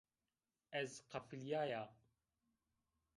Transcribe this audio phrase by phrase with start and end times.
[0.79, 1.83] Ez qefilîyaya